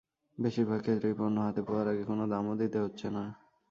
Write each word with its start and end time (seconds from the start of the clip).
বেশির 0.37 0.65
ভাগ 0.65 0.79
ক্ষেত্রেই 0.81 1.15
পণ্য 1.17 1.37
হাতে 1.39 1.61
পাওয়ার 1.61 1.87
আগে 1.87 2.03
কোনো 2.03 2.23
দামও 2.27 2.53
দিতে 2.55 2.77
হচ্ছে 2.79 3.07
না। 3.09 3.23